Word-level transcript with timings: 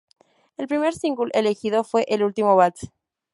El 0.57 0.67
primer 0.67 0.95
single 0.95 1.29
elegido 1.31 1.83
fue 1.83 2.05
"El 2.07 2.23
último 2.23 2.55
vals". 2.55 2.89